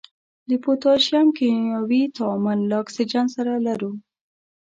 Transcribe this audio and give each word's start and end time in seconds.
د 0.49 0.51
پوتاشیم 0.63 1.27
کیمیاوي 1.37 2.01
تعامل 2.17 2.59
له 2.69 2.75
اکسیجن 2.83 3.25
سره 3.35 3.53
لرو. 3.67 3.91